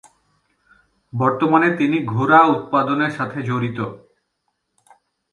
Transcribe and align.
বর্তমানে 1.13 1.69
তিনি 1.77 1.97
ঘোড়া 2.05 2.39
উৎপাদনের 2.45 3.11
সাথে 3.11 3.39
জড়িত। 3.41 3.79